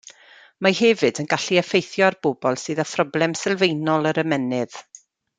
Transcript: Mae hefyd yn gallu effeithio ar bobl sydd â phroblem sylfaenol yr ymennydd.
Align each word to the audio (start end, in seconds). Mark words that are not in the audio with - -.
Mae 0.67 0.75
hefyd 0.77 1.19
yn 1.23 1.27
gallu 1.33 1.59
effeithio 1.63 2.07
ar 2.07 2.17
bobl 2.27 2.57
sydd 2.61 2.81
â 2.87 2.89
phroblem 2.95 3.35
sylfaenol 3.43 4.13
yr 4.13 4.21
ymennydd. 4.27 4.79